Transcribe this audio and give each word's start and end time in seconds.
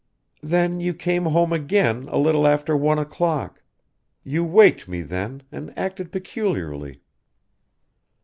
"Then 0.41 0.79
you 0.79 0.95
came 0.95 1.25
home 1.25 1.53
again 1.53 2.07
a 2.07 2.17
little 2.17 2.47
after 2.47 2.75
one 2.75 2.97
o'clock. 2.97 3.61
You 4.23 4.43
waked 4.43 4.87
me 4.87 5.03
then 5.03 5.43
and 5.51 5.71
acted 5.77 6.11
peculiarly." 6.11 7.01